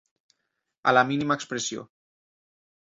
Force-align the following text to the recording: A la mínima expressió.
A 0.91 0.95
la 0.99 1.05
mínima 1.11 1.39
expressió. 1.43 1.87